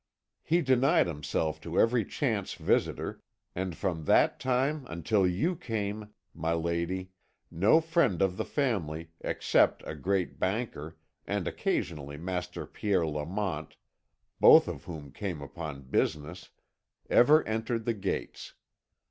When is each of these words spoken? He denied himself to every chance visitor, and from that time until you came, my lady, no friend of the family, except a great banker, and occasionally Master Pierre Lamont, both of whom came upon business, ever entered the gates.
He 0.41 0.61
denied 0.63 1.05
himself 1.05 1.61
to 1.61 1.79
every 1.79 2.03
chance 2.03 2.53
visitor, 2.55 3.21
and 3.53 3.77
from 3.77 4.05
that 4.05 4.39
time 4.39 4.83
until 4.89 5.27
you 5.27 5.55
came, 5.55 6.09
my 6.33 6.53
lady, 6.53 7.11
no 7.51 7.79
friend 7.79 8.19
of 8.19 8.35
the 8.35 8.43
family, 8.43 9.11
except 9.19 9.83
a 9.85 9.93
great 9.93 10.39
banker, 10.39 10.97
and 11.27 11.47
occasionally 11.47 12.17
Master 12.17 12.65
Pierre 12.65 13.05
Lamont, 13.05 13.75
both 14.39 14.67
of 14.67 14.85
whom 14.85 15.11
came 15.11 15.39
upon 15.39 15.83
business, 15.83 16.49
ever 17.07 17.47
entered 17.47 17.85
the 17.85 17.93
gates. 17.93 18.55